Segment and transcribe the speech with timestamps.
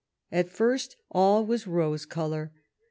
[0.31, 2.51] At first all was rose colour.